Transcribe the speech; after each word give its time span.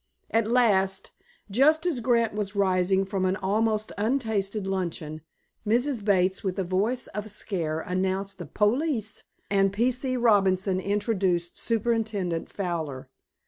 At 0.31 0.47
last, 0.49 1.11
just 1.51 1.85
as 1.85 1.99
Grant 1.99 2.33
was 2.33 2.55
rising 2.55 3.05
from 3.05 3.23
an 3.23 3.35
almost 3.35 3.91
untasted 3.99 4.65
luncheon, 4.65 5.21
Mrs. 5.63 6.03
Bates, 6.03 6.43
with 6.43 6.57
a 6.57 6.63
voice 6.63 7.05
of 7.09 7.29
scare, 7.29 7.81
announced 7.81 8.39
"the 8.39 8.47
polis," 8.47 9.25
and 9.51 9.71
P. 9.71 9.91
C. 9.91 10.17
Robinson 10.17 10.79
introduced 10.79 11.59
Superintendent 11.59 12.49
Fowler. 12.51 13.09